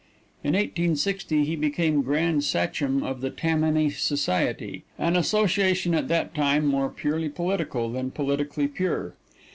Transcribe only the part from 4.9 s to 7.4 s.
an association at that time more purely